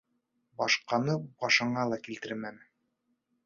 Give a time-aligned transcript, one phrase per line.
[0.61, 2.57] Башҡаны башыңа ла килтермә.